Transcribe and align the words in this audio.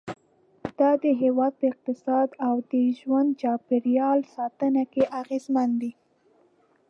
دا 0.79 0.89
د 1.03 1.05
هېواد 1.21 1.53
په 1.59 1.65
اقتصاد 1.73 2.29
او 2.47 2.55
د 2.71 2.73
ژوند 2.99 3.29
چاپېریال 3.41 4.19
ساتنه 4.35 4.83
کې 4.91 5.03
اغیزمن 5.21 5.69
دي. 5.81 5.91